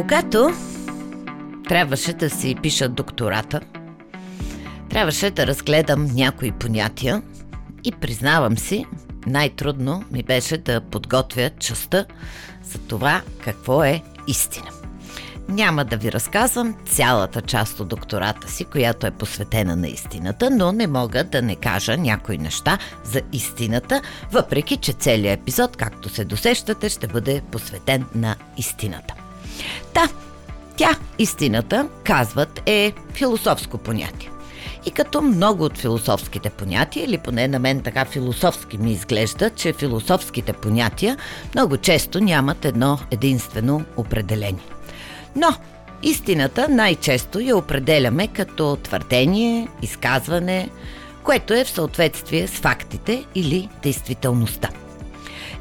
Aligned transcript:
Когато 0.00 0.50
трябваше 1.68 2.12
да 2.12 2.30
си 2.30 2.56
пиша 2.62 2.88
доктората, 2.88 3.60
трябваше 4.90 5.30
да 5.30 5.46
разгледам 5.46 6.06
някои 6.14 6.52
понятия 6.52 7.22
и 7.84 7.92
признавам 7.92 8.58
си, 8.58 8.86
най-трудно 9.26 10.04
ми 10.10 10.22
беше 10.22 10.58
да 10.58 10.80
подготвя 10.80 11.50
частта 11.58 12.04
за 12.64 12.78
това 12.78 13.22
какво 13.44 13.84
е 13.84 14.02
истина. 14.26 14.66
Няма 15.48 15.84
да 15.84 15.96
ви 15.96 16.12
разказвам 16.12 16.76
цялата 16.86 17.42
част 17.42 17.80
от 17.80 17.88
доктората 17.88 18.50
си, 18.50 18.64
която 18.64 19.06
е 19.06 19.10
посветена 19.10 19.76
на 19.76 19.88
истината, 19.88 20.50
но 20.50 20.72
не 20.72 20.86
мога 20.86 21.24
да 21.24 21.42
не 21.42 21.56
кажа 21.56 21.96
някои 21.96 22.38
неща 22.38 22.78
за 23.04 23.22
истината, 23.32 24.02
въпреки 24.32 24.76
че 24.76 24.92
целият 24.92 25.40
епизод, 25.40 25.76
както 25.76 26.08
се 26.08 26.24
досещате, 26.24 26.88
ще 26.88 27.06
бъде 27.06 27.42
посветен 27.50 28.04
на 28.14 28.36
истината. 28.56 29.14
Та, 29.94 30.08
тя, 30.76 30.96
истината, 31.18 31.88
казват, 32.04 32.62
е 32.66 32.92
философско 33.14 33.78
понятие. 33.78 34.30
И 34.86 34.90
като 34.90 35.22
много 35.22 35.64
от 35.64 35.78
философските 35.78 36.50
понятия, 36.50 37.04
или 37.04 37.18
поне 37.18 37.48
на 37.48 37.58
мен 37.58 37.80
така 37.80 38.04
философски 38.04 38.78
ми 38.78 38.92
изглежда, 38.92 39.50
че 39.50 39.72
философските 39.72 40.52
понятия 40.52 41.16
много 41.54 41.76
често 41.76 42.20
нямат 42.20 42.64
едно 42.64 42.98
единствено 43.10 43.84
определение. 43.96 44.64
Но 45.36 45.48
истината 46.02 46.68
най-често 46.68 47.40
я 47.40 47.56
определяме 47.56 48.26
като 48.26 48.76
твърдение, 48.76 49.68
изказване, 49.82 50.68
което 51.22 51.54
е 51.54 51.64
в 51.64 51.70
съответствие 51.70 52.48
с 52.48 52.50
фактите 52.50 53.24
или 53.34 53.68
действителността. 53.82 54.68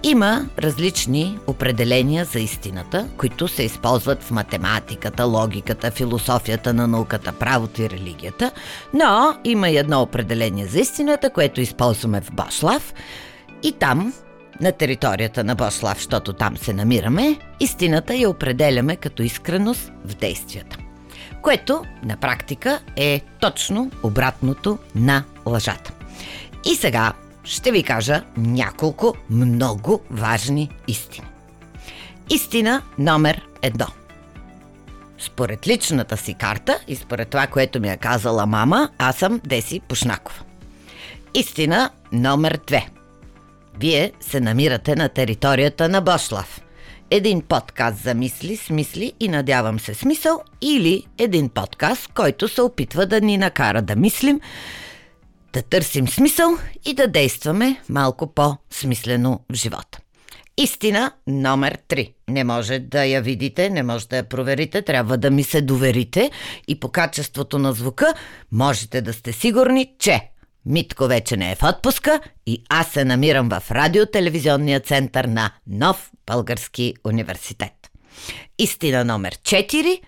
Има 0.03 0.45
различни 0.59 1.39
определения 1.47 2.25
за 2.25 2.39
истината, 2.39 3.07
които 3.17 3.47
се 3.47 3.63
използват 3.63 4.23
в 4.23 4.31
математиката, 4.31 5.25
логиката, 5.25 5.91
философията 5.91 6.73
на 6.73 6.87
науката, 6.87 7.33
правото 7.33 7.81
и 7.81 7.89
религията, 7.89 8.51
но 8.93 9.33
има 9.43 9.69
и 9.69 9.77
едно 9.77 10.01
определение 10.01 10.65
за 10.65 10.79
истината, 10.79 11.29
което 11.29 11.61
използваме 11.61 12.21
в 12.21 12.31
Бошлав 12.31 12.93
и 13.63 13.71
там 13.71 14.13
на 14.61 14.71
територията 14.71 15.43
на 15.43 15.55
Бослав, 15.55 15.97
защото 15.97 16.33
там 16.33 16.57
се 16.57 16.73
намираме, 16.73 17.39
истината 17.59 18.15
я 18.15 18.29
определяме 18.29 18.95
като 18.95 19.23
искреност 19.23 19.91
в 20.05 20.15
действията. 20.15 20.77
Което 21.41 21.83
на 22.03 22.17
практика 22.17 22.79
е 22.95 23.21
точно 23.39 23.91
обратното 24.03 24.77
на 24.95 25.23
лъжата. 25.45 25.91
И 26.65 26.75
сега 26.75 27.13
ще 27.49 27.71
ви 27.71 27.83
кажа 27.83 28.23
няколко 28.37 29.15
много 29.29 30.01
важни 30.11 30.69
истини. 30.87 31.27
Истина 32.29 32.81
номер 32.97 33.47
едно. 33.61 33.87
Според 35.17 35.67
личната 35.67 36.17
си 36.17 36.33
карта 36.33 36.79
и 36.87 36.95
според 36.95 37.29
това, 37.29 37.47
което 37.47 37.79
ми 37.79 37.89
е 37.89 37.97
казала 37.97 38.45
мама, 38.45 38.89
аз 38.97 39.15
съм 39.15 39.41
Деси 39.45 39.79
Пушнакова. 39.79 40.39
Истина 41.33 41.89
номер 42.11 42.59
две– 42.67 42.87
вие 43.79 44.11
се 44.19 44.39
намирате 44.39 44.95
на 44.95 45.09
територията 45.09 45.89
на 45.89 46.01
Бошлав. 46.01 46.61
Един 47.11 47.41
подкаст 47.41 47.97
за 48.03 48.13
мисли, 48.13 48.57
смисли 48.57 49.13
и 49.19 49.27
надявам 49.27 49.79
се 49.79 49.93
смисъл 49.93 50.41
или 50.61 51.05
един 51.17 51.49
подкаст, 51.49 52.07
който 52.07 52.47
се 52.47 52.61
опитва 52.61 53.05
да 53.05 53.21
ни 53.21 53.37
накара 53.37 53.81
да 53.81 53.95
мислим, 53.95 54.39
да 55.53 55.61
търсим 55.61 56.07
смисъл 56.07 56.49
и 56.85 56.93
да 56.93 57.07
действаме 57.07 57.81
малко 57.89 58.33
по-смислено 58.33 59.39
в 59.51 59.55
живота. 59.55 59.99
Истина 60.57 61.11
номер 61.27 61.77
3. 61.89 62.13
Не 62.29 62.43
може 62.43 62.79
да 62.79 63.05
я 63.05 63.21
видите, 63.21 63.69
не 63.69 63.83
може 63.83 64.07
да 64.07 64.17
я 64.17 64.29
проверите, 64.29 64.81
трябва 64.81 65.17
да 65.17 65.31
ми 65.31 65.43
се 65.43 65.61
доверите 65.61 66.31
и 66.67 66.79
по 66.79 66.89
качеството 66.89 67.59
на 67.59 67.73
звука 67.73 68.13
можете 68.51 69.01
да 69.01 69.13
сте 69.13 69.33
сигурни, 69.33 69.93
че 69.99 70.29
Митко 70.65 71.07
вече 71.07 71.37
не 71.37 71.51
е 71.51 71.55
в 71.55 71.63
отпуска 71.63 72.19
и 72.45 72.63
аз 72.69 72.87
се 72.87 73.05
намирам 73.05 73.49
в 73.49 73.71
радиотелевизионния 73.71 74.79
център 74.79 75.25
на 75.25 75.51
Нов 75.67 76.11
Български 76.27 76.93
университет. 77.03 77.73
Истина 78.57 79.05
номер 79.05 79.35
4, 79.35 80.01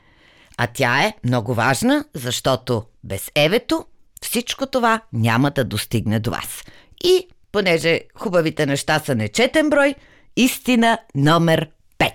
а 0.57 0.68
тя 0.68 1.03
е 1.03 1.13
много 1.25 1.53
важна, 1.53 2.06
защото 2.13 2.84
без 3.03 3.31
Евето 3.35 3.85
всичко 4.22 4.66
това 4.66 5.02
няма 5.14 5.52
да 5.52 5.64
достигне 5.64 6.20
до 6.20 6.32
вас. 6.32 6.64
И 7.04 7.28
понеже 7.52 8.02
хубавите 8.16 8.66
неща 8.66 9.00
са 9.00 9.16
нечетен 9.16 9.70
брой, 9.70 9.96
истина 10.36 10.98
номер 11.16 11.70
5. 12.00 12.12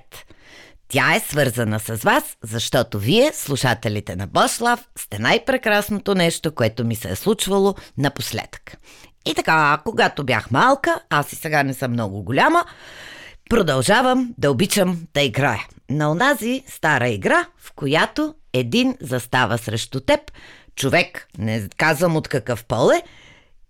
Тя 0.89 1.15
е 1.15 1.21
свързана 1.21 1.81
с 1.81 1.97
вас, 1.97 2.37
защото 2.43 2.99
вие, 2.99 3.33
слушателите 3.33 4.17
на 4.17 4.27
Бошлав, 4.27 4.89
сте 4.99 5.19
най-прекрасното 5.19 6.15
нещо, 6.15 6.55
което 6.55 6.85
ми 6.85 6.97
се 6.97 7.11
е 7.11 7.17
случвало 7.17 7.75
напоследък. 7.99 8.77
И 9.27 9.35
така, 9.35 9.81
когато 9.85 10.25
бях 10.25 10.51
малка, 10.51 11.01
аз 11.11 11.33
и 11.33 11.37
сега 11.37 11.63
не 11.63 11.75
съм 11.75 11.93
много 11.93 12.23
голяма, 12.23 12.65
продължавам 13.51 14.35
да 14.39 14.51
обичам 14.51 15.07
да 15.15 15.23
играя. 15.23 15.67
На 15.91 16.11
онази 16.11 16.63
стара 16.67 17.09
игра, 17.09 17.47
в 17.59 17.73
която 17.73 18.35
един 18.53 18.97
застава 19.01 19.59
срещу 19.59 20.01
теб, 20.01 20.21
човек, 20.77 21.29
не 21.39 21.69
казвам 21.77 22.17
от 22.17 22.29
какъв 22.29 22.65
пол 22.65 22.91
е, 22.91 23.03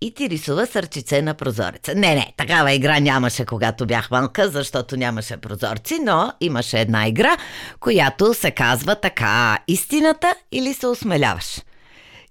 и 0.01 0.15
ти 0.15 0.31
рисува 0.31 0.67
сърчице 0.67 1.23
на 1.23 1.35
прозореца. 1.35 1.95
Не, 1.95 2.15
не, 2.15 2.33
такава 2.37 2.73
игра 2.73 3.01
нямаше, 3.01 3.45
когато 3.45 3.87
бях 3.87 4.11
малка, 4.11 4.49
защото 4.49 4.97
нямаше 4.97 5.37
прозорци, 5.37 5.99
но 6.03 6.33
имаше 6.41 6.81
една 6.81 7.09
игра, 7.09 7.37
която 7.81 8.35
се 8.35 8.51
казва 8.51 9.01
така 9.01 9.59
истината 9.69 10.35
или 10.53 10.75
се 10.75 10.87
осмеляваш. 10.87 11.61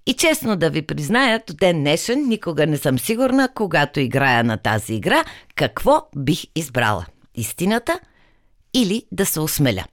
И 0.06 0.14
честно 0.14 0.56
да 0.56 0.69
ви 0.69 0.81
призная, 0.81 1.44
до 1.47 1.53
ден 1.53 1.80
днешен 1.80 2.28
никога 2.28 2.68
не 2.68 2.78
съм 2.78 3.00
сигурна, 3.00 3.50
когато 3.56 4.00
играя 4.00 4.44
на 4.44 4.58
тази 4.58 4.94
игра, 4.94 5.24
какво 5.56 6.02
бих 6.16 6.44
избрала. 6.56 7.06
Истината 7.35 8.00
или 8.74 9.06
да 9.12 9.25
се 9.25 9.40
осмеля. 9.40 9.84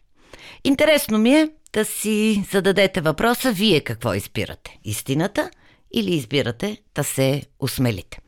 Интересно 0.64 1.18
ми 1.18 1.34
е 1.34 1.48
да 1.72 1.84
си 1.84 2.44
зададете 2.52 3.00
въпроса, 3.00 3.52
вие 3.52 3.80
какво 3.80 4.14
избирате? 4.14 4.78
Истината– 4.84 5.50
или 5.92 6.14
избирате 6.14 6.82
да 6.94 7.04
се 7.04 7.42
осмелите? 7.58 8.18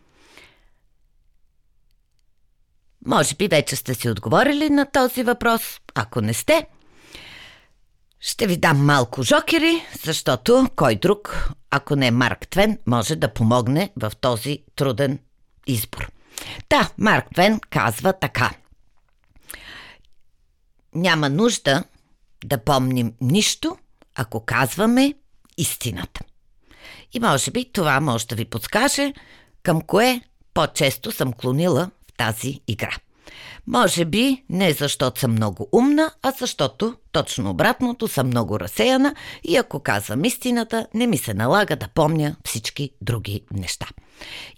Може 3.06 3.34
би 3.34 3.49
вече 3.49 3.77
сте 3.77 3.94
си 3.94 4.09
отговорили 4.09 4.71
на 4.71 4.91
този 4.91 5.22
въпрос. 5.22 5.81
Ако 5.94 6.21
не 6.21 6.34
сте, 6.34 6.66
ще 8.21 8.47
ви 8.47 8.56
дам 8.56 8.87
малко 8.87 9.22
жокери, 9.22 9.82
защото 10.03 10.69
кой 10.76 10.97
друг, 10.97 11.49
ако 11.71 11.97
не 11.97 12.11
Марк 12.11 12.49
Твен, 12.49 12.78
може 12.87 13.16
да 13.16 13.32
помогне 13.32 13.93
в 13.97 14.12
този 14.21 14.59
труден 14.76 15.19
избор. 15.66 16.11
Да, 16.71 16.91
Марк 16.99 17.26
Твен 17.34 17.61
казва 17.71 18.12
така. 18.12 18.50
Няма 20.94 21.31
нужда 21.31 21.84
да 22.44 22.59
помним 22.59 23.12
нищо, 23.21 23.77
ако 24.15 24.41
казваме 24.41 25.15
истината. 25.56 26.21
И 27.12 27.21
може 27.21 27.50
би 27.50 27.72
това 27.72 28.00
може 28.00 28.27
да 28.27 28.34
ви 28.34 28.44
подскаже 28.44 29.12
към 29.62 29.81
кое 29.81 30.21
по-често 30.55 31.12
съм 31.12 31.32
клонила 31.32 31.91
в 32.09 32.16
тази 32.16 32.60
игра. 32.69 32.97
Може 33.66 34.05
би 34.05 34.44
не 34.50 34.72
защото 34.72 35.21
съм 35.21 35.32
много 35.32 35.69
умна, 35.72 36.10
а 36.22 36.31
защото 36.31 36.97
точно 37.12 37.50
обратното 37.50 38.09
съм 38.09 38.27
много 38.27 38.61
разсеяна 38.61 39.15
и 39.44 39.56
ако 39.56 39.81
казвам 39.81 40.25
истината, 40.25 40.87
не 40.94 41.06
ми 41.06 41.19
се 41.19 41.34
налага 41.34 41.76
да 41.76 41.88
помня 41.88 42.37
всички 42.44 42.91
други 43.00 43.41
неща. 43.53 43.87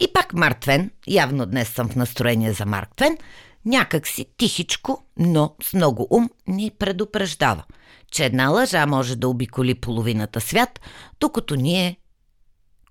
И 0.01 0.13
пак 0.13 0.33
Марк 0.33 0.61
Твен, 0.61 0.91
явно 1.07 1.47
днес 1.47 1.69
съм 1.69 1.89
в 1.89 1.97
настроение 1.97 2.53
за 2.53 2.67
Марк 2.67 2.97
Твен, 2.97 3.19
някак 3.67 4.07
си 4.07 4.27
тихичко, 4.37 5.05
но 5.19 5.55
с 5.63 5.75
много 5.75 6.07
ум 6.11 6.31
ни 6.47 6.71
предупреждава, 6.79 7.65
че 8.11 8.25
една 8.25 8.49
лъжа 8.49 8.87
може 8.87 9.17
да 9.17 9.29
обиколи 9.29 9.75
половината 9.75 10.41
свят, 10.41 10.81
докато 11.21 11.55
ние 11.55 11.97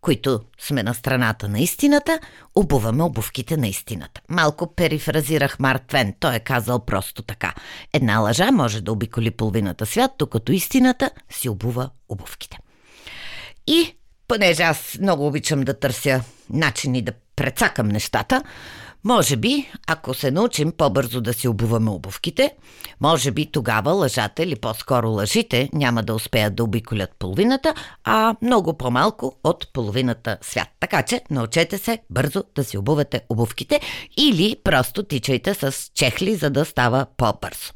които 0.06 0.40
сме 0.60 0.84
на 0.84 0.94
страната 0.94 1.50
на 1.50 1.60
истината, 1.60 2.20
обуваме 2.56 3.04
обувките 3.04 3.58
на 3.58 3.68
истината. 3.68 4.22
Малко 4.30 4.76
перифразирах 4.76 5.60
Марк 5.60 5.88
Твен. 5.88 6.14
Той 6.20 6.36
е 6.36 6.40
казал 6.40 6.86
просто 6.86 7.22
така. 7.22 7.54
Една 7.94 8.20
лъжа 8.20 8.52
може 8.52 8.82
да 8.82 8.92
обиколи 8.92 9.32
половината 9.32 9.86
свят, 9.86 10.12
докато 10.20 10.52
истината 10.52 11.12
си 11.30 11.50
обува 11.50 11.90
обувките. 12.10 12.58
И 13.68 13.96
понеже 14.28 14.64
аз 14.64 14.98
много 15.02 15.28
обичам 15.28 15.62
да 15.62 15.80
търся 15.80 16.24
начини 16.50 17.02
да 17.02 17.12
прецакам 17.36 17.88
нещата, 17.88 18.44
може 19.06 19.36
би, 19.36 19.72
ако 19.88 20.14
се 20.14 20.32
научим 20.32 20.72
по-бързо 20.72 21.22
да 21.22 21.34
си 21.34 21.48
обуваме 21.48 21.90
обувките, 21.90 22.56
може 23.02 23.32
би 23.32 23.46
тогава 23.46 23.92
лъжата 23.92 24.44
или 24.44 24.56
по-скоро 24.56 25.10
лъжите 25.10 25.70
няма 25.74 26.04
да 26.04 26.14
успеят 26.14 26.56
да 26.56 26.64
обиколят 26.64 27.16
половината, 27.20 27.74
а 28.04 28.36
много 28.42 28.78
по-малко 28.78 29.40
от 29.44 29.74
половината 29.74 30.38
свят. 30.42 30.68
Така 30.80 31.04
че 31.04 31.22
научете 31.30 31.78
се 31.78 32.00
бързо 32.10 32.44
да 32.56 32.64
си 32.64 32.78
обувате 32.78 33.22
обувките 33.30 33.82
или 34.18 34.56
просто 34.64 35.04
тичайте 35.04 35.54
с 35.54 35.92
чехли, 35.94 36.36
за 36.36 36.50
да 36.50 36.66
става 36.66 37.06
по-бързо. 37.18 37.74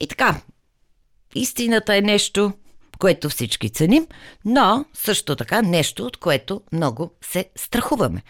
И 0.00 0.06
така, 0.06 0.40
истината 1.34 1.96
е 1.96 2.00
нещо, 2.00 2.52
което 2.98 3.28
всички 3.28 3.70
ценим, 3.70 4.06
но 4.44 4.84
също 4.94 5.36
така 5.36 5.62
нещо, 5.62 6.06
от 6.06 6.16
което 6.16 6.62
много 6.72 7.10
се 7.22 7.44
страхуваме. 7.56 8.22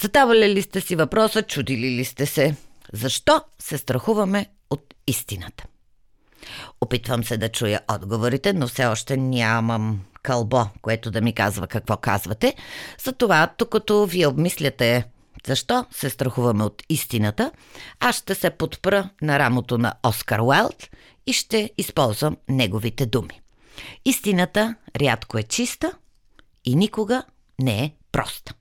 Задавали 0.00 0.54
ли 0.54 0.62
сте 0.62 0.80
си 0.80 0.96
въпроса, 0.96 1.42
чудили 1.42 1.90
ли 1.90 2.04
сте 2.04 2.26
се? 2.26 2.56
Защо 2.92 3.42
се 3.58 3.78
страхуваме 3.78 4.46
от 4.70 4.94
истината? 5.06 5.64
Опитвам 6.80 7.24
се 7.24 7.36
да 7.36 7.48
чуя 7.48 7.80
отговорите, 7.92 8.52
но 8.52 8.68
все 8.68 8.86
още 8.86 9.16
нямам 9.16 10.00
кълбо, 10.22 10.64
което 10.82 11.10
да 11.10 11.20
ми 11.20 11.32
казва 11.32 11.66
какво 11.66 11.96
казвате. 11.96 12.54
Затова, 13.04 13.50
докато 13.58 14.06
ви 14.06 14.26
обмисляте 14.26 15.04
защо 15.46 15.86
се 15.90 16.10
страхуваме 16.10 16.64
от 16.64 16.82
истината, 16.88 17.50
аз 18.00 18.16
ще 18.16 18.34
се 18.34 18.50
подпра 18.50 19.10
на 19.22 19.38
рамото 19.38 19.78
на 19.78 19.94
Оскар 20.06 20.38
Уайлд 20.38 20.90
и 21.26 21.32
ще 21.32 21.70
използвам 21.78 22.36
неговите 22.48 23.06
думи. 23.06 23.40
Истината 24.04 24.74
рядко 25.00 25.38
е 25.38 25.42
чиста 25.42 25.92
и 26.64 26.76
никога 26.76 27.22
не 27.58 27.84
е 27.84 27.92
проста. 28.12 28.54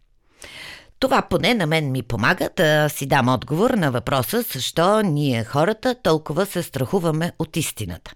Това 1.05 1.21
поне 1.21 1.53
на 1.53 1.65
мен 1.65 1.91
ми 1.91 2.03
помага 2.03 2.49
да 2.55 2.89
си 2.89 3.05
дам 3.05 3.29
отговор 3.29 3.69
на 3.69 3.91
въпроса 3.91 4.41
защо 4.41 5.01
ние 5.01 5.43
хората 5.43 5.95
толкова 6.03 6.45
се 6.45 6.63
страхуваме 6.63 7.31
от 7.39 7.57
истината. 7.57 8.11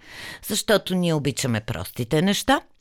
Защото 0.48 0.96
ние 0.96 1.14
обичаме 1.14 1.62
простите 1.62 2.22
неща– 2.22 2.62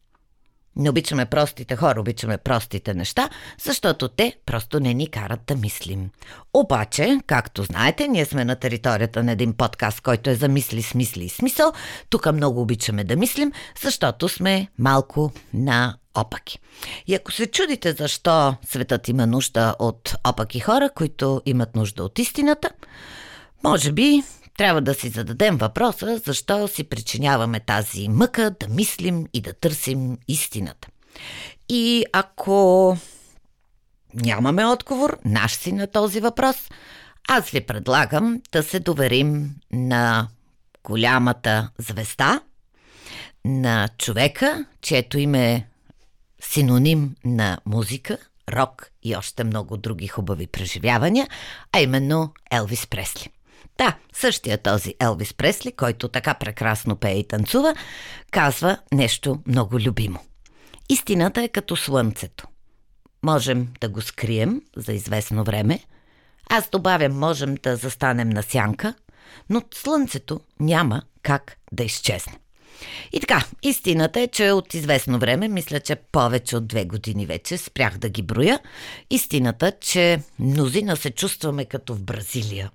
не 0.76 0.90
обичаме 0.90 1.26
простите 1.26 1.76
хора, 1.76 2.00
обичаме 2.00 2.38
простите 2.38 2.94
неща, 2.94 3.28
защото 3.62 4.08
те 4.08 4.36
просто 4.46 4.80
не 4.80 4.94
ни 4.94 5.06
карат 5.10 5.40
да 5.46 5.56
мислим. 5.56 6.10
Обаче, 6.54 7.18
както 7.26 7.62
знаете, 7.62 8.08
ние 8.08 8.24
сме 8.24 8.44
на 8.44 8.56
територията 8.56 9.22
на 9.22 9.32
един 9.32 9.52
подкаст, 9.52 10.00
който 10.00 10.30
е 10.30 10.34
за 10.34 10.48
мисли, 10.48 10.82
смисли 10.82 11.24
и 11.24 11.28
смисъл. 11.28 11.72
Тук 12.10 12.32
много 12.32 12.60
обичаме 12.60 13.04
да 13.04 13.16
мислим, 13.16 13.52
защото 13.82 14.28
сме 14.28 14.68
малко 14.78 15.32
на 15.54 15.96
опаки. 16.20 16.58
И 17.06 17.14
ако 17.14 17.32
се 17.32 17.46
чудите 17.46 17.92
защо 17.92 18.54
светът 18.66 19.08
има 19.08 19.26
нужда 19.26 19.74
от 19.78 20.14
опаки 20.24 20.60
хора, 20.60 20.90
които 20.94 21.42
имат 21.46 21.76
нужда 21.76 22.04
от 22.04 22.18
истината, 22.18 22.70
може 23.64 23.92
би 23.92 24.22
трябва 24.58 24.80
да 24.80 24.94
си 24.94 25.08
зададем 25.08 25.56
въпроса, 25.56 26.20
защо 26.26 26.68
си 26.68 26.84
причиняваме 26.84 27.60
тази 27.60 28.08
мъка 28.08 28.50
да 28.60 28.68
мислим 28.68 29.26
и 29.32 29.40
да 29.40 29.52
търсим 29.52 30.18
истината. 30.28 30.88
И 31.68 32.04
ако 32.12 32.96
нямаме 34.14 34.66
отговор, 34.66 35.18
наш 35.24 35.52
си 35.52 35.72
на 35.72 35.86
този 35.86 36.20
въпрос, 36.20 36.56
аз 37.28 37.50
ви 37.50 37.60
предлагам 37.60 38.42
да 38.52 38.62
се 38.62 38.80
доверим 38.80 39.54
на 39.72 40.28
голямата 40.84 41.70
звезда, 41.78 42.40
на 43.44 43.88
човека, 43.98 44.64
чието 44.82 45.18
име 45.18 45.68
синоним 46.40 47.14
на 47.24 47.58
музика, 47.66 48.18
рок 48.52 48.90
и 49.02 49.16
още 49.16 49.44
много 49.44 49.76
други 49.76 50.06
хубави 50.06 50.46
преживявания, 50.46 51.28
а 51.72 51.80
именно 51.80 52.32
Елвис 52.50 52.86
Пресли. 52.86 53.30
Да, 53.78 53.96
същия 54.12 54.58
този 54.58 54.94
Елвис 55.00 55.34
Пресли, 55.34 55.72
който 55.72 56.08
така 56.08 56.34
прекрасно 56.34 56.96
пее 56.96 57.18
и 57.18 57.28
танцува, 57.28 57.74
казва 58.30 58.78
нещо 58.92 59.42
много 59.46 59.80
любимо. 59.80 60.20
Истината 60.88 61.42
е 61.42 61.48
като 61.48 61.76
слънцето. 61.76 62.46
Можем 63.22 63.68
да 63.80 63.88
го 63.88 64.00
скрием 64.00 64.62
за 64.76 64.92
известно 64.92 65.44
време. 65.44 65.80
Аз 66.50 66.70
добавям, 66.70 67.18
можем 67.18 67.54
да 67.54 67.76
застанем 67.76 68.28
на 68.28 68.42
сянка, 68.42 68.94
но 69.50 69.62
слънцето 69.74 70.40
няма 70.60 71.02
как 71.22 71.56
да 71.72 71.84
изчезне. 71.84 72.38
И 73.12 73.20
така, 73.20 73.44
истината 73.62 74.20
е, 74.20 74.26
че 74.26 74.50
от 74.50 74.74
известно 74.74 75.18
време, 75.18 75.48
мисля, 75.48 75.80
че 75.80 75.96
повече 75.96 76.56
от 76.56 76.66
две 76.66 76.84
години 76.84 77.26
вече, 77.26 77.56
спрях 77.56 77.98
да 77.98 78.08
ги 78.08 78.22
броя, 78.22 78.60
истината, 79.10 79.72
че 79.80 80.20
мнозина 80.38 80.96
се 80.96 81.10
чувстваме 81.10 81.64
като 81.64 81.94
в 81.94 82.02
Бразилия. 82.02 82.70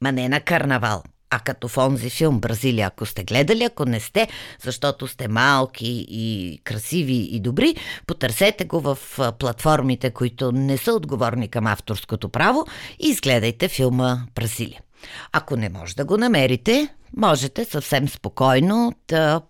Ма 0.00 0.12
не 0.12 0.28
на 0.28 0.40
карнавал, 0.40 1.02
а 1.30 1.38
като 1.38 1.68
в 1.68 1.78
онзи 1.78 2.10
филм 2.10 2.40
Бразилия, 2.40 2.86
ако 2.86 3.06
сте 3.06 3.24
гледали, 3.24 3.64
ако 3.64 3.84
не 3.84 4.00
сте, 4.00 4.28
защото 4.62 5.08
сте 5.08 5.28
малки 5.28 6.06
и 6.08 6.58
красиви 6.64 7.28
и 7.30 7.40
добри, 7.40 7.74
потърсете 8.06 8.64
го 8.64 8.80
в 8.80 8.98
платформите, 9.38 10.10
които 10.10 10.52
не 10.52 10.78
са 10.78 10.92
отговорни 10.92 11.48
към 11.48 11.66
авторското 11.66 12.28
право 12.28 12.66
и 12.98 13.08
изгледайте 13.08 13.68
филма 13.68 14.18
Бразилия. 14.34 14.80
Ако 15.32 15.56
не 15.56 15.68
може 15.68 15.96
да 15.96 16.04
го 16.04 16.16
намерите, 16.16 16.88
можете 17.16 17.64
съвсем 17.64 18.08
спокойно 18.08 18.92
да 19.08 19.40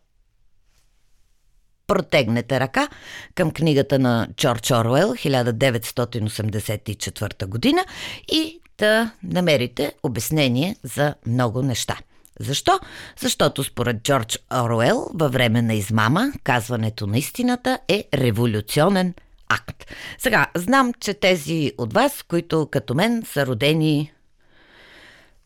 протегнете 1.86 2.60
ръка 2.60 2.88
към 3.34 3.50
книгата 3.50 3.98
на 3.98 4.28
Джордж 4.36 4.70
Оруел 4.70 5.08
1984 5.08 7.46
година 7.46 7.84
и 8.32 8.60
да 8.78 9.10
намерите 9.22 9.92
обяснение 10.02 10.76
за 10.82 11.14
много 11.26 11.62
неща. 11.62 11.98
Защо? 12.40 12.80
Защото 13.20 13.64
според 13.64 14.02
Джордж 14.02 14.38
Оруел 14.54 15.10
във 15.14 15.32
време 15.32 15.62
на 15.62 15.74
измама 15.74 16.32
казването 16.44 17.06
на 17.06 17.18
истината 17.18 17.78
е 17.88 18.04
революционен 18.14 19.14
акт. 19.48 19.84
Сега, 20.18 20.46
знам, 20.54 20.92
че 21.00 21.14
тези 21.14 21.72
от 21.78 21.92
вас, 21.92 22.22
които 22.22 22.68
като 22.70 22.94
мен 22.94 23.22
са 23.26 23.46
родени 23.46 24.12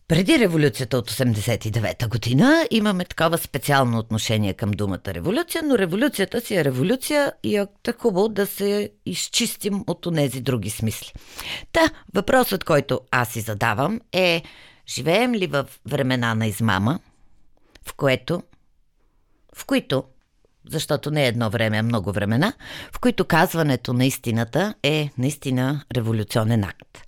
преди 0.09 0.39
революцията 0.39 0.99
от 0.99 1.11
89-та 1.11 2.09
година 2.09 2.67
имаме 2.71 3.05
такова 3.05 3.39
специално 3.39 3.99
отношение 3.99 4.55
към 4.55 4.71
думата 4.71 5.01
революция, 5.07 5.63
но 5.63 5.79
революцията 5.79 6.41
си 6.41 6.57
е 6.57 6.65
революция 6.65 7.33
и 7.43 7.57
е 7.57 7.67
хубаво 7.99 8.29
да 8.29 8.47
се 8.47 8.91
изчистим 9.07 9.85
от 9.87 10.07
тези 10.15 10.41
други 10.41 10.71
смисли. 10.71 11.13
Та, 11.73 11.91
въпросът, 12.15 12.65
който 12.65 13.01
аз 13.11 13.29
си 13.29 13.41
задавам 13.41 14.01
е, 14.13 14.43
живеем 14.89 15.35
ли 15.35 15.47
в 15.47 15.67
времена 15.87 16.35
на 16.35 16.47
измама, 16.47 16.99
в 17.87 17.95
което, 17.95 18.43
в 19.57 19.65
които 19.65 20.05
защото 20.71 21.11
не 21.11 21.25
е 21.25 21.29
едно 21.29 21.51
време, 21.51 21.79
а 21.79 21.83
много 21.83 22.13
времена, 22.13 22.53
в 22.93 22.99
които 22.99 23.25
казването 23.25 23.93
на 23.93 24.05
истината 24.07 24.75
е 24.83 25.11
наистина 25.19 25.85
революционен 25.97 26.65
акт. 26.65 26.99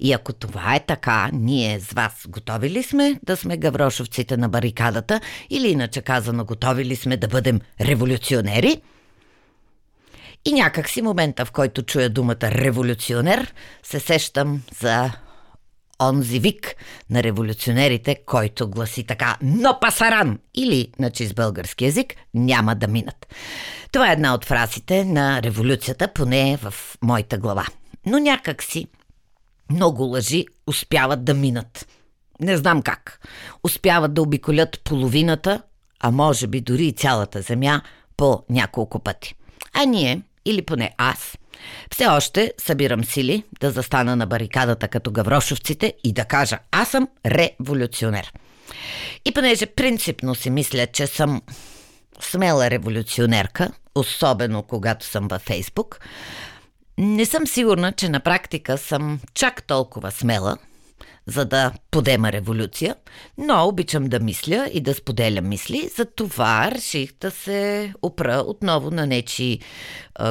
И 0.00 0.12
ако 0.12 0.32
това 0.32 0.74
е 0.74 0.80
така, 0.80 1.30
ние 1.32 1.80
с 1.80 1.92
вас 1.92 2.24
готови 2.28 2.70
ли 2.70 2.82
сме 2.82 3.20
да 3.22 3.36
сме 3.36 3.56
гаврошовците 3.56 4.36
на 4.36 4.48
барикадата 4.48 5.20
или 5.50 5.68
иначе 5.68 6.02
казано 6.02 6.44
готови 6.44 6.84
ли 6.84 6.96
сме 6.96 7.16
да 7.16 7.28
бъдем 7.28 7.60
революционери? 7.80 8.82
И 10.44 10.52
някак 10.52 10.88
си 10.88 11.02
момента, 11.02 11.44
в 11.44 11.52
който 11.52 11.82
чуя 11.82 12.10
думата 12.10 12.36
революционер, 12.42 13.54
се 13.82 14.00
сещам 14.00 14.62
за 14.80 15.10
онзи 16.02 16.38
вик 16.38 16.74
на 17.10 17.22
революционерите, 17.22 18.16
който 18.26 18.68
гласи 18.68 19.04
така 19.04 19.36
«Но 19.42 19.78
пасаран!» 19.80 20.38
или 20.54 20.92
на 20.98 21.10
чист 21.10 21.34
български 21.34 21.84
язик 21.84 22.14
«Няма 22.34 22.74
да 22.74 22.88
минат». 22.88 23.34
Това 23.92 24.10
е 24.10 24.12
една 24.12 24.34
от 24.34 24.44
фразите 24.44 25.04
на 25.04 25.42
революцията, 25.42 26.08
поне 26.14 26.58
в 26.62 26.74
моята 27.02 27.38
глава. 27.38 27.66
Но 28.06 28.18
някак 28.18 28.62
си 28.62 28.86
много 29.70 30.02
лъжи 30.02 30.46
успяват 30.66 31.24
да 31.24 31.34
минат. 31.34 31.86
Не 32.40 32.56
знам 32.56 32.82
как. 32.82 33.28
Успяват 33.64 34.14
да 34.14 34.22
обиколят 34.22 34.80
половината, 34.84 35.62
а 36.00 36.10
може 36.10 36.46
би 36.46 36.60
дори 36.60 36.86
и 36.86 36.92
цялата 36.92 37.42
земя 37.42 37.82
по 38.16 38.42
няколко 38.50 38.98
пъти. 38.98 39.34
А 39.74 39.84
ние, 39.84 40.22
или 40.44 40.62
поне 40.62 40.94
аз, 40.98 41.38
все 41.92 42.06
още 42.06 42.52
събирам 42.58 43.04
сили 43.04 43.44
да 43.60 43.70
застана 43.70 44.16
на 44.16 44.26
барикадата 44.26 44.88
като 44.88 45.10
гаврошовците 45.10 45.94
и 46.04 46.12
да 46.12 46.24
кажа 46.24 46.58
аз 46.72 46.88
съм 46.88 47.08
революционер. 47.26 48.32
И 49.24 49.32
понеже 49.32 49.66
принципно 49.66 50.34
си 50.34 50.50
мисля, 50.50 50.86
че 50.86 51.06
съм 51.06 51.42
смела 52.20 52.70
революционерка, 52.70 53.70
особено 53.94 54.62
когато 54.62 55.06
съм 55.06 55.28
във 55.28 55.42
Фейсбук, 55.42 56.00
не 56.98 57.26
съм 57.26 57.46
сигурна, 57.46 57.92
че 57.92 58.08
на 58.08 58.20
практика 58.20 58.78
съм 58.78 59.20
чак 59.34 59.62
толкова 59.62 60.10
смела, 60.10 60.56
за 61.28 61.44
да 61.44 61.72
подема 61.90 62.32
революция, 62.32 62.96
но 63.38 63.68
обичам 63.68 64.04
да 64.04 64.20
мисля 64.20 64.70
и 64.72 64.80
да 64.80 64.94
споделям 64.94 65.48
мисли, 65.48 65.90
за 65.96 66.04
това 66.04 66.70
реших 66.70 67.12
да 67.20 67.30
се 67.30 67.92
опра 68.02 68.44
отново 68.46 68.90
на 68.90 69.06
нечи 69.06 69.58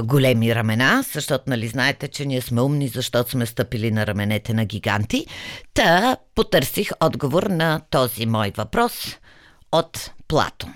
големи 0.04 0.56
ramена, 0.56 1.04
защото 1.13 1.44
нали 1.48 1.68
знаете, 1.68 2.08
че 2.08 2.25
ние 2.25 2.42
сме 2.42 2.62
умни, 2.62 2.88
защото 2.88 3.32
сме 3.32 3.46
стъпили 3.46 3.92
на 3.92 4.08
раменете 4.08 4.54
на 4.54 4.66
гиганти. 4.66 5.25
Та 5.74 6.18
потърсих 6.36 6.89
отговор 7.00 7.44
на 7.44 7.82
този 7.89 8.25
мой 8.25 8.51
въпрос 8.58 9.18
от 9.72 10.12
Платон. 10.27 10.74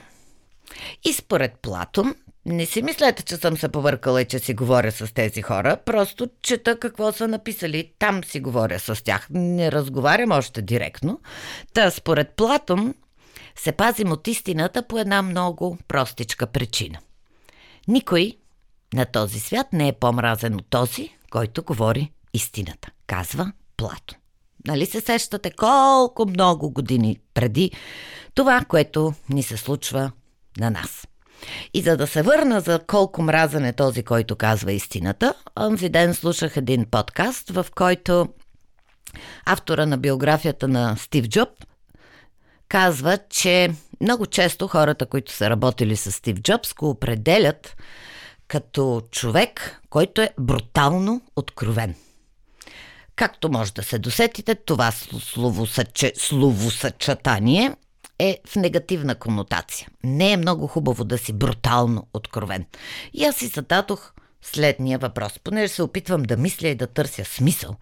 И 1.03 1.13
според 1.13 1.53
Платон, 1.61 2.15
не 2.45 2.65
си 2.65 2.81
мислете, 2.81 3.23
че 3.23 3.37
съм 3.37 3.57
се 3.57 3.69
повъркала 3.69 4.21
и 4.21 4.25
че 4.25 4.39
си 4.39 4.53
говоря 4.53 4.91
с 4.91 5.13
тези 5.13 5.41
хора. 5.41 5.77
Просто 5.85 6.29
чета 6.41 6.79
какво 6.79 7.11
са 7.11 7.27
написали. 7.27 7.91
Там 7.99 8.23
си 8.23 8.39
говоря 8.39 8.79
с 8.79 9.03
тях. 9.03 9.27
Не 9.29 9.71
разговарям 9.71 10.31
още 10.31 10.61
директно. 10.61 11.19
Та, 11.73 11.91
според 11.91 12.29
Платон, 12.29 12.93
се 13.55 13.71
пазим 13.71 14.11
от 14.11 14.27
истината 14.27 14.87
по 14.87 14.99
една 14.99 15.21
много 15.21 15.77
простичка 15.87 16.47
причина. 16.47 16.99
Никой 17.87 18.37
на 18.93 19.05
този 19.05 19.39
свят 19.39 19.67
не 19.73 19.87
е 19.87 19.93
по-мразен 19.93 20.55
от 20.55 20.65
този, 20.69 21.09
който 21.29 21.63
говори 21.63 22.11
истината, 22.33 22.89
казва 23.07 23.51
Плато. 23.77 24.15
Нали 24.67 24.85
се 24.85 25.01
сещате 25.01 25.51
колко 25.51 26.25
много 26.25 26.71
години 26.71 27.19
преди 27.33 27.71
това, 28.35 28.65
което 28.67 29.13
ни 29.29 29.43
се 29.43 29.57
случва 29.57 30.11
на 30.59 30.71
нас? 30.71 31.07
И 31.73 31.81
за 31.81 31.97
да 31.97 32.07
се 32.07 32.21
върна 32.21 32.61
за 32.61 32.79
колко 32.87 33.21
мразен 33.21 33.65
е 33.65 33.73
този, 33.73 34.03
който 34.03 34.35
казва 34.35 34.71
истината, 34.71 35.33
онзи 35.59 35.89
ден 35.89 36.13
слушах 36.13 36.57
един 36.57 36.85
подкаст, 36.91 37.49
в 37.49 37.65
който 37.75 38.27
автора 39.45 39.85
на 39.85 39.97
биографията 39.97 40.67
на 40.67 40.95
Стив 40.97 41.27
Джоб 41.27 41.49
казва, 42.69 43.17
че 43.29 43.69
много 44.01 44.25
често 44.25 44.67
хората, 44.67 45.05
които 45.05 45.31
са 45.31 45.49
работили 45.49 45.95
с 45.95 46.11
Стив 46.11 46.37
Джобс, 46.41 46.73
го 46.73 46.89
определят 46.89 47.75
като 48.47 49.01
човек, 49.11 49.81
който 49.89 50.21
е 50.21 50.29
брутално 50.39 51.21
откровен. 51.35 51.95
Както 53.15 53.51
може 53.51 53.73
да 53.73 53.83
се 53.83 53.99
досетите, 53.99 54.55
това 54.55 54.91
словосъч... 54.91 56.05
словосъчетание 56.17 57.75
е 58.21 58.39
в 58.47 58.55
негативна 58.55 59.15
конотация. 59.15 59.87
Не 60.03 60.31
е 60.31 60.37
много 60.37 60.67
хубаво 60.67 61.03
да 61.03 61.17
си 61.17 61.33
брутално 61.33 62.07
откровен. 62.13 62.65
И 63.13 63.25
аз 63.25 63.35
си 63.35 63.47
зададох 63.47 64.13
следния 64.41 64.99
въпрос, 64.99 65.39
понеже 65.43 65.73
се 65.73 65.83
опитвам 65.83 66.23
да 66.23 66.37
мисля 66.37 66.67
и 66.67 66.75
да 66.75 66.87
търся 66.87 67.25
смисъл. 67.25 67.75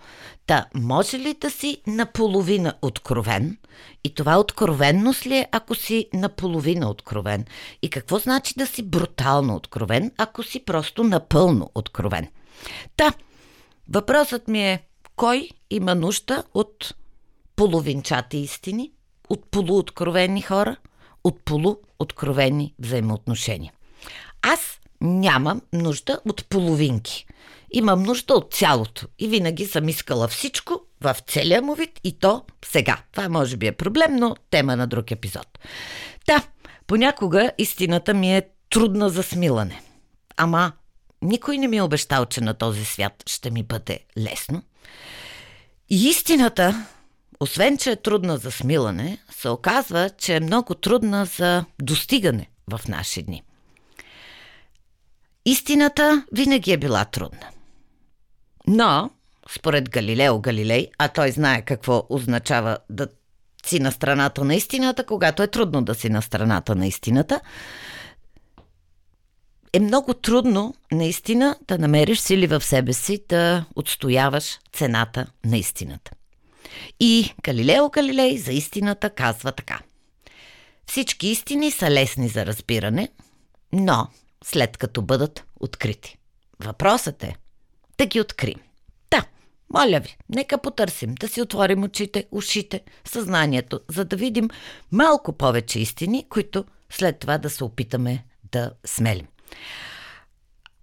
Та, 0.45 0.65
може 0.75 1.19
ли 1.19 1.33
да 1.33 1.51
си 1.51 1.81
наполовина 1.87 2.73
откровен? 2.81 3.57
И 4.03 4.15
това 4.15 4.39
откровенност 4.39 5.25
ли 5.25 5.35
е, 5.35 5.47
ако 5.51 5.75
си 5.75 6.07
наполовина 6.13 6.89
откровен? 6.89 7.45
И 7.81 7.89
какво 7.89 8.19
значи 8.19 8.53
да 8.57 8.67
си 8.67 8.83
брутално 8.83 9.55
откровен, 9.55 10.11
ако 10.17 10.43
си 10.43 10.65
просто 10.65 11.03
напълно 11.03 11.71
откровен? 11.75 12.27
Та, 12.97 13.13
въпросът 13.89 14.47
ми 14.47 14.71
е, 14.71 14.83
кой 15.15 15.49
има 15.69 15.95
нужда 15.95 16.43
от 16.53 16.93
половинчати 17.55 18.37
истини, 18.37 18.91
от 19.29 19.51
полуоткровени 19.51 20.41
хора, 20.41 20.75
от 21.23 21.45
полуоткровени 21.45 22.73
взаимоотношения? 22.79 23.73
Аз 24.41 24.79
нямам 25.01 25.61
нужда 25.73 26.19
от 26.29 26.45
половинки. 26.49 27.25
Имам 27.71 28.03
нужда 28.03 28.33
от 28.33 28.53
цялото. 28.53 29.07
И 29.19 29.27
винаги 29.27 29.65
съм 29.65 29.89
искала 29.89 30.27
всичко 30.27 30.81
в 31.01 31.15
целия 31.27 31.61
му 31.61 31.75
вид 31.75 31.99
и 32.03 32.19
то 32.19 32.43
сега. 32.65 32.97
Това 33.11 33.29
може 33.29 33.57
би 33.57 33.67
е 33.67 33.71
проблем, 33.71 34.15
но 34.15 34.35
тема 34.49 34.75
на 34.75 34.87
друг 34.87 35.11
епизод. 35.11 35.59
Да, 36.27 36.43
понякога 36.87 37.51
истината 37.57 38.13
ми 38.13 38.37
е 38.37 38.49
трудна 38.69 39.09
за 39.09 39.23
смилане. 39.23 39.81
Ама 40.37 40.71
никой 41.21 41.57
не 41.57 41.67
ми 41.67 41.77
е 41.77 41.81
обещал, 41.81 42.25
че 42.25 42.41
на 42.41 42.53
този 42.53 42.85
свят 42.85 43.23
ще 43.25 43.51
ми 43.51 43.63
бъде 43.63 43.99
лесно. 44.17 44.63
И 45.89 46.09
истината, 46.09 46.85
освен 47.39 47.77
че 47.77 47.91
е 47.91 47.95
трудна 47.95 48.37
за 48.37 48.51
смилане, 48.51 49.17
се 49.31 49.49
оказва, 49.49 50.09
че 50.09 50.35
е 50.35 50.39
много 50.39 50.75
трудна 50.75 51.25
за 51.25 51.65
достигане 51.81 52.49
в 52.67 52.87
наши 52.87 53.23
дни. 53.23 53.43
Истината 55.45 56.25
винаги 56.31 56.71
е 56.71 56.77
била 56.77 57.05
трудна. 57.05 57.49
Но, 58.67 59.09
според 59.49 59.89
Галилео 59.89 60.39
Галилей, 60.39 60.87
а 60.97 61.07
той 61.07 61.31
знае 61.31 61.61
какво 61.61 62.05
означава 62.09 62.77
да 62.89 63.07
си 63.65 63.79
на 63.79 63.91
страната 63.91 64.43
на 64.43 64.55
истината, 64.55 65.05
когато 65.05 65.43
е 65.43 65.47
трудно 65.47 65.81
да 65.81 65.95
си 65.95 66.09
на 66.09 66.21
страната 66.21 66.75
на 66.75 66.87
истината, 66.87 67.41
е 69.73 69.79
много 69.79 70.13
трудно 70.13 70.75
наистина 70.91 71.55
да 71.67 71.77
намериш 71.77 72.19
сили 72.19 72.47
в 72.47 72.61
себе 72.61 72.93
си 72.93 73.23
да 73.29 73.65
отстояваш 73.75 74.59
цената 74.73 75.27
на 75.45 75.57
истината. 75.57 76.11
И 76.99 77.33
Галилео 77.43 77.89
Галилей 77.89 78.37
за 78.37 78.53
истината 78.53 79.09
казва 79.09 79.51
така. 79.51 79.79
Всички 80.87 81.27
истини 81.27 81.71
са 81.71 81.91
лесни 81.91 82.27
за 82.27 82.45
разбиране, 82.45 83.09
но 83.73 84.07
след 84.43 84.77
като 84.77 85.01
бъдат 85.01 85.43
открити. 85.59 86.17
Въпросът 86.63 87.23
е 87.23 87.35
да 87.97 88.05
ги 88.05 88.21
открием. 88.21 88.59
Да, 89.11 89.25
моля 89.73 89.99
ви, 89.99 90.17
нека 90.29 90.57
потърсим, 90.57 91.15
да 91.15 91.27
си 91.27 91.41
отворим 91.41 91.83
очите, 91.83 92.25
ушите, 92.31 92.81
съзнанието, 93.05 93.79
за 93.89 94.05
да 94.05 94.15
видим 94.15 94.49
малко 94.91 95.33
повече 95.33 95.79
истини, 95.79 96.25
които 96.29 96.65
след 96.89 97.19
това 97.19 97.37
да 97.37 97.49
се 97.49 97.63
опитаме 97.63 98.25
да 98.51 98.71
смелим. 98.85 99.27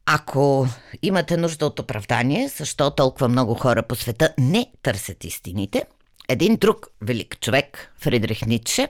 Ако 0.06 0.68
имате 1.02 1.36
нужда 1.36 1.66
от 1.66 1.78
оправдание, 1.78 2.48
защо 2.48 2.90
толкова 2.90 3.28
много 3.28 3.54
хора 3.54 3.82
по 3.82 3.94
света 3.94 4.34
не 4.38 4.72
търсят 4.82 5.24
истините, 5.24 5.84
един 6.28 6.56
друг 6.56 6.86
велик 7.00 7.40
човек, 7.40 7.92
Фридрих 7.98 8.42
Ницше, 8.42 8.88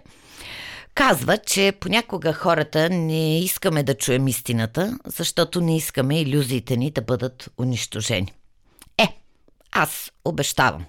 казва, 0.95 1.39
че 1.39 1.73
понякога 1.81 2.33
хората 2.33 2.91
не 2.91 3.41
искаме 3.41 3.83
да 3.83 3.95
чуем 3.95 4.29
истината, 4.29 4.99
защото 5.07 5.61
не 5.61 5.77
искаме 5.77 6.21
иллюзиите 6.21 6.77
ни 6.77 6.91
да 6.91 7.03
бъдат 7.03 7.51
унищожени. 7.59 8.33
Е, 8.99 9.09
аз 9.73 10.13
обещавам. 10.25 10.85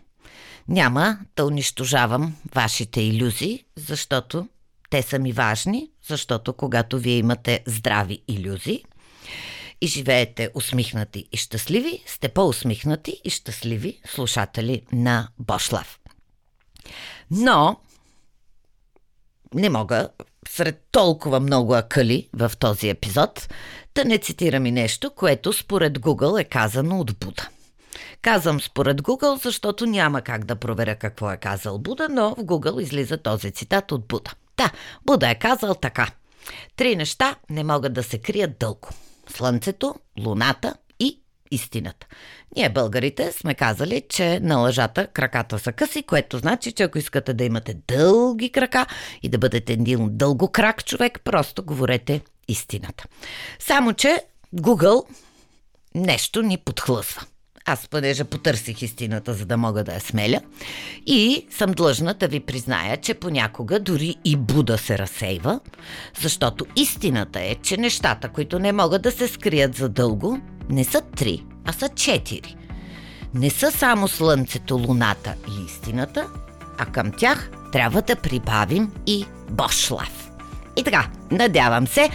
Няма 0.68 1.20
да 1.36 1.46
унищожавам 1.46 2.36
вашите 2.56 3.02
иллюзии, 3.02 3.66
защото 3.76 4.48
те 4.90 5.02
са 5.02 5.20
ми 5.20 5.32
важни, 5.32 5.90
защото 6.08 6.54
когато 6.54 7.00
вие 7.00 7.18
имате 7.18 7.64
здрави 7.68 8.24
иллюзии 8.28 8.84
и 9.82 9.88
живеете 9.88 10.50
усмихнати 10.54 11.28
и 11.32 11.38
щастливи, 11.38 12.04
сте 12.06 12.30
по-усмихнати 12.30 13.22
и 13.24 13.30
щастливи 13.30 14.02
слушатели 14.06 14.82
на 14.92 15.28
Бошлав. 15.40 16.00
Но 17.32 17.78
не 19.54 19.70
мога, 19.70 20.10
сред 20.48 20.88
толкова 20.92 21.40
много 21.40 21.74
акъли 21.74 22.30
в 22.34 22.52
този 22.60 22.90
епизод, 22.90 23.50
да 23.96 24.06
не 24.06 24.18
цитирам 24.18 24.66
и 24.66 24.72
нещо, 24.72 25.12
което 25.16 25.54
според 25.54 26.00
Google 26.00 26.42
е 26.42 26.44
казано 26.44 27.00
от 27.00 27.18
Буда. 27.20 27.50
Казвам 28.22 28.62
според 28.62 29.02
Google, 29.02 29.44
защото 29.44 29.86
няма 29.86 30.22
как 30.22 30.46
да 30.46 30.56
проверя 30.56 30.96
какво 30.96 31.32
е 31.32 31.38
казал 31.38 31.80
Буда, 31.80 32.08
но 32.10 32.36
в 32.36 32.44
Google 32.44 32.82
излиза 32.82 33.18
този 33.18 33.52
цитат 33.52 33.92
от 33.92 34.08
Буда. 34.08 34.32
Да, 34.58 34.72
Буда 35.06 35.30
е 35.30 35.36
казал 35.36 35.76
така. 35.76 36.12
Три 36.76 36.96
неща 36.96 37.36
не 37.50 37.64
могат 37.64 37.94
да 37.94 38.04
се 38.04 38.18
крият 38.18 38.58
дълго. 38.60 38.90
Слънцето, 39.30 39.96
луната 40.20 40.74
истината. 41.52 42.08
Ние, 42.56 42.70
българите, 42.70 43.32
сме 43.32 43.54
казали, 43.54 44.04
че 44.10 44.40
на 44.40 44.58
лъжата 44.58 45.08
краката 45.08 45.60
са 45.60 45.72
къси, 45.72 46.04
което 46.04 46.38
значи, 46.38 46.72
че 46.72 46.84
ако 46.84 46.98
искате 46.98 47.34
да 47.34 47.44
имате 47.44 47.78
дълги 47.88 48.52
крака 48.52 48.86
и 49.24 49.30
да 49.30 49.38
бъдете 49.38 49.74
един 49.74 50.08
дългокрак 50.12 50.86
човек, 50.86 51.20
просто 51.24 51.64
говорете 51.64 52.22
истината. 52.48 53.06
Само, 53.60 53.94
че 53.94 54.22
Google 54.56 55.04
нещо 55.96 56.42
ни 56.42 56.58
подхлъсва. 56.58 57.22
Аз, 57.70 57.88
понеже 57.88 58.24
потърсих 58.24 58.82
истината, 58.82 59.34
за 59.34 59.46
да 59.46 59.58
мога 59.58 59.84
да 59.84 59.94
я 59.94 60.00
смеля, 60.00 60.42
и 61.06 61.48
съм 61.52 61.72
длъжна 61.72 62.14
да 62.14 62.28
ви 62.28 62.40
призная, 62.40 62.98
че 62.98 63.14
понякога 63.14 63.80
дори 63.80 64.16
и 64.26 64.36
Буда 64.36 64.78
се 64.78 64.98
разсейва, 64.98 65.60
защото 66.22 66.66
истината 66.76 67.40
е, 67.40 67.56
че 67.56 67.78
нещата, 67.78 68.30
които 68.30 68.60
не 68.60 68.72
могат 68.72 69.02
да 69.02 69.12
се 69.12 69.28
скрият 69.28 69.76
задълго, 69.76 70.40
не 70.70 70.84
са 70.84 71.02
три, 71.02 71.44
а 71.66 71.74
са 71.74 71.90
четири. 71.90 72.56
Не 73.34 73.50
са 73.50 73.72
само 73.72 74.08
Слънцето, 74.08 74.76
Луната 74.76 75.34
и 75.50 75.66
истината, 75.66 76.28
а 76.78 76.86
към 76.86 77.12
тях 77.12 77.52
трябва 77.72 78.02
да 78.02 78.16
прибавим 78.16 78.92
и 79.08 79.26
Бошлав. 79.50 80.32
И 80.78 80.84
така, 80.84 81.10
надявам 81.32 81.88
се, 81.88 82.10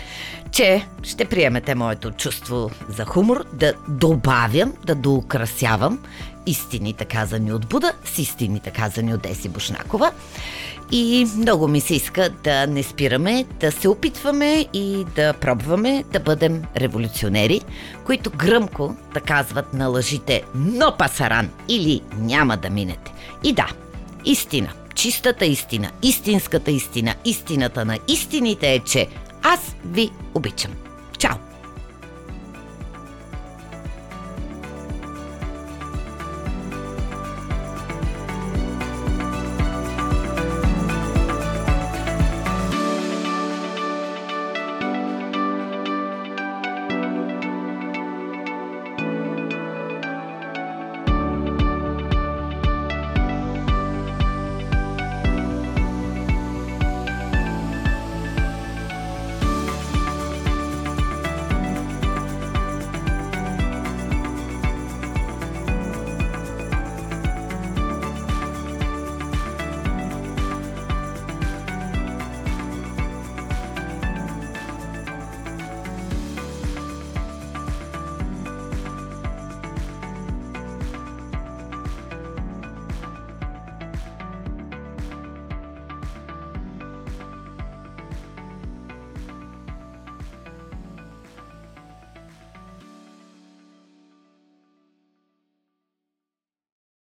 че 0.52 0.87
ще 1.02 1.25
приемете 1.25 1.75
моето 1.75 2.11
чувство 2.11 2.71
за 2.88 3.04
хумор, 3.04 3.44
да 3.52 3.75
добавям, 3.88 4.73
да 4.87 4.94
доукрасявам 4.94 5.99
истините 6.47 7.04
казани 7.04 7.52
от 7.52 7.68
Буда 7.68 7.92
с 8.04 8.18
истините 8.18 8.71
казани 8.71 9.14
от 9.14 9.23
Деси 9.23 9.49
Бушнакова. 9.49 10.12
И 10.90 11.26
много 11.37 11.68
ми 11.68 11.80
се 11.80 11.94
иска 11.94 12.30
да 12.44 12.66
не 12.66 12.82
спираме, 12.82 13.44
да 13.61 13.73
се 13.73 13.88
опитваме 13.88 14.66
и 14.73 15.04
да 15.16 15.32
пробваме 15.32 16.04
да 16.12 16.21
бъдем 16.21 16.62
революционери, 16.76 17.61
които 18.04 18.30
гръмко 18.30 18.97
да 19.14 19.21
казват 19.21 19.75
на 19.75 19.88
лъжите 19.88 20.42
«Но 20.54 20.97
пасаран» 20.99 21.50
или 21.68 22.00
«Няма 22.18 22.56
да 22.56 22.71
минете». 22.71 23.12
И 23.44 23.52
да, 23.52 23.66
истина, 24.25 24.68
чистата 24.94 25.44
истина, 25.44 25.90
истинската 26.02 26.71
истина, 26.71 27.14
истината 27.25 27.85
на 27.85 27.99
истините 28.09 28.75
е, 28.75 28.78
че 28.78 29.09
аз 29.42 29.75
ви 29.84 30.11
обичам. 30.34 30.81